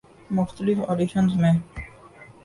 مختلف 0.31 0.77
آڈیشنزمیں 0.89 1.53